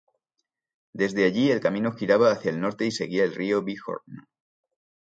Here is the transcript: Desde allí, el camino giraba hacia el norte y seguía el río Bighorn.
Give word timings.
Desde 0.93 1.25
allí, 1.25 1.51
el 1.51 1.59
camino 1.61 1.91
giraba 1.91 2.31
hacia 2.31 2.49
el 2.49 2.59
norte 2.59 2.87
y 2.87 2.91
seguía 2.91 3.23
el 3.23 3.35
río 3.35 3.61
Bighorn. 3.61 4.01